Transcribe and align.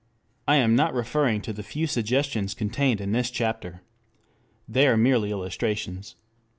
I 0.47 0.55
am 0.55 0.75
not 0.75 0.95
referring 0.95 1.43
to 1.43 1.53
the 1.53 1.61
few 1.61 1.85
suggestions 1.85 2.55
contained 2.55 2.99
in 3.01 3.11
this 3.11 3.29
chapter. 3.29 3.83
They 4.67 4.87
are 4.87 4.97
merely 4.97 5.29
illustrations. 5.29 6.15